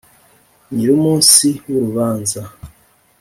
[0.73, 2.41] nyir’umunsi w’urubanza.